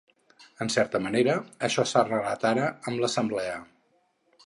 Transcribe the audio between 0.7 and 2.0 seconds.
certa manera, això